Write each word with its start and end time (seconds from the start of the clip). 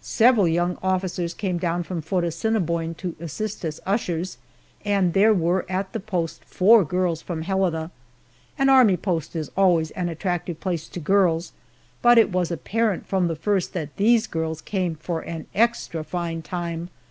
Several 0.00 0.48
young 0.48 0.78
officers 0.82 1.34
came 1.34 1.58
down 1.58 1.82
from 1.82 2.00
Fort 2.00 2.24
Assiniboine 2.24 2.94
to 2.94 3.14
assist 3.20 3.66
as 3.66 3.82
ushers, 3.84 4.38
and 4.82 5.12
there 5.12 5.34
were 5.34 5.66
at 5.68 5.92
the 5.92 6.00
post 6.00 6.42
four 6.46 6.86
girls 6.86 7.20
from 7.20 7.42
Helena. 7.42 7.90
An 8.58 8.70
army 8.70 8.96
post 8.96 9.36
is 9.36 9.50
always 9.58 9.90
an 9.90 10.08
attractive 10.08 10.58
place 10.58 10.88
to 10.88 11.00
girls, 11.00 11.52
but 12.00 12.16
it 12.16 12.32
was 12.32 12.50
apparent 12.50 13.06
from 13.06 13.28
the 13.28 13.36
first 13.36 13.74
that 13.74 13.94
these 13.98 14.26
girls 14.26 14.62
came 14.62 14.94
for 14.94 15.20
an 15.20 15.48
extra 15.54 16.02
fine 16.02 16.40
time. 16.40 16.88